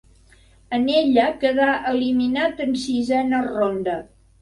[0.77, 4.05] En ella quedà eliminat en sisena ronda.